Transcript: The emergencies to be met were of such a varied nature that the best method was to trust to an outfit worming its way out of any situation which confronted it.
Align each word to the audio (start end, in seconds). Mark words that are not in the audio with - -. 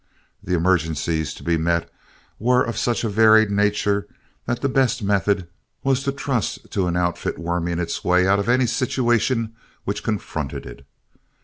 The 0.41 0.55
emergencies 0.55 1.31
to 1.35 1.43
be 1.43 1.57
met 1.57 1.87
were 2.39 2.63
of 2.63 2.75
such 2.75 3.03
a 3.03 3.07
varied 3.07 3.51
nature 3.51 4.07
that 4.47 4.61
the 4.63 4.67
best 4.67 5.03
method 5.03 5.47
was 5.83 6.01
to 6.05 6.11
trust 6.11 6.71
to 6.71 6.87
an 6.87 6.97
outfit 6.97 7.37
worming 7.37 7.77
its 7.77 8.03
way 8.03 8.25
out 8.27 8.39
of 8.39 8.49
any 8.49 8.65
situation 8.65 9.53
which 9.85 10.01
confronted 10.01 10.65
it. 10.65 10.87